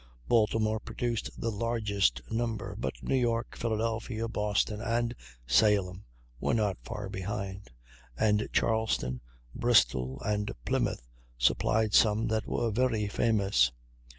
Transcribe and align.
Baltimore 0.27 0.79
produced 0.79 1.29
the 1.39 1.51
largest 1.51 2.21
number; 2.31 2.75
but 2.75 3.03
New 3.03 3.13
York, 3.15 3.55
Philadelphia, 3.55 4.27
Boston, 4.27 4.81
and 4.81 5.13
Salem, 5.45 6.05
were 6.39 6.55
not 6.55 6.79
far 6.81 7.07
behind; 7.07 7.69
and 8.17 8.49
Charleston, 8.51 9.21
Bristol, 9.53 10.19
and 10.25 10.49
Plymouth, 10.65 11.05
supplied 11.37 11.93
some 11.93 12.25
that 12.29 12.47
were 12.47 12.71
very 12.71 13.07
famous. 13.07 13.71